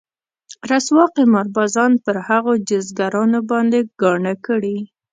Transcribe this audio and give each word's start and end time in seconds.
رسوا 0.69 1.05
قمار 1.15 1.47
بازان 1.55 1.91
پر 2.03 2.15
هغو 2.27 2.53
جيزګرانو 2.67 3.39
باندې 3.51 3.79
ګاڼه 4.01 4.33
کړي. 4.45 4.77